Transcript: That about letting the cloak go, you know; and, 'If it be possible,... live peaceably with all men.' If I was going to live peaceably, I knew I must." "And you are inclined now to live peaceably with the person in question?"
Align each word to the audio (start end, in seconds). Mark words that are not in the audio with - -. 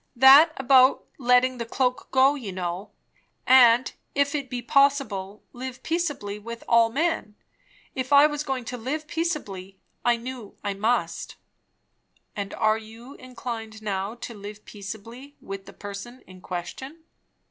That 0.15 0.53
about 0.57 1.05
letting 1.19 1.59
the 1.59 1.65
cloak 1.67 2.09
go, 2.09 2.33
you 2.33 2.51
know; 2.51 2.89
and, 3.45 3.93
'If 4.15 4.33
it 4.33 4.49
be 4.49 4.63
possible,... 4.63 5.43
live 5.53 5.83
peaceably 5.83 6.39
with 6.39 6.63
all 6.67 6.89
men.' 6.89 7.35
If 7.93 8.11
I 8.11 8.25
was 8.25 8.43
going 8.43 8.65
to 8.65 8.77
live 8.77 9.05
peaceably, 9.05 9.77
I 10.03 10.17
knew 10.17 10.57
I 10.63 10.73
must." 10.73 11.35
"And 12.35 12.53
you 12.81 13.13
are 13.13 13.15
inclined 13.17 13.83
now 13.83 14.15
to 14.15 14.33
live 14.33 14.65
peaceably 14.65 15.35
with 15.39 15.67
the 15.67 15.71
person 15.73 16.23
in 16.25 16.41
question?" 16.41 17.03